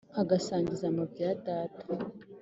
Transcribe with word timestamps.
nkagasangiza 0.13 0.83
amabya 0.87 1.23
ya 1.29 1.35
data 1.47 1.83